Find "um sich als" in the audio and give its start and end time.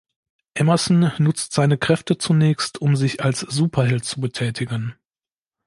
2.81-3.41